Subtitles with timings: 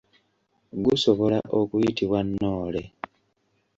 [0.85, 2.83] Gusobola okuyitibwa nnoole.